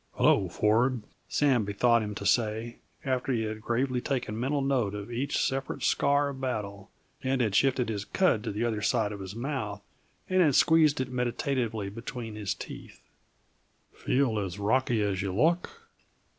"H'lo, 0.17 0.49
Ford," 0.49 1.03
Sam 1.29 1.63
bethought 1.63 2.01
him 2.01 2.15
to 2.15 2.25
say, 2.25 2.79
after 3.05 3.31
he 3.31 3.43
had 3.43 3.61
gravely 3.61 4.01
taken 4.01 4.39
mental 4.39 4.63
note 4.63 4.95
of 4.95 5.11
each 5.11 5.37
separate 5.37 5.83
scar 5.83 6.29
of 6.29 6.41
battle, 6.41 6.89
and 7.21 7.39
had 7.39 7.53
shifted 7.53 7.87
his 7.87 8.03
cud 8.03 8.43
to 8.45 8.51
the 8.51 8.65
other 8.65 8.81
side 8.81 9.11
of 9.11 9.19
his 9.19 9.35
mouth, 9.35 9.83
and 10.27 10.41
had 10.41 10.55
squeezed 10.55 10.99
it 11.01 11.11
meditatively 11.11 11.91
between 11.91 12.33
his 12.33 12.55
teeth. 12.55 12.99
"Feel 13.93 14.39
as 14.39 14.57
rocky 14.57 15.03
as 15.03 15.21
you 15.21 15.35
look?" 15.35 15.69